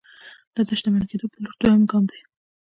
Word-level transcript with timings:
دا 0.53 0.61
د 0.67 0.69
شتمن 0.79 1.03
کېدو 1.09 1.25
پر 1.31 1.39
لور 1.43 1.55
دویم 1.61 1.83
ګام 1.91 2.03
دی 2.09 2.19